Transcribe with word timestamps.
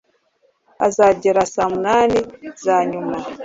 Azagera 0.87 1.41
saa 1.53 1.69
munani 1.73 2.17
zanyuma. 2.63 3.17